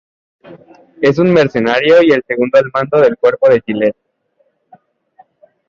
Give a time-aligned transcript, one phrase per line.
[0.99, 3.95] Es un mercenario y el segundo al mando del Cuerpo de Gillett.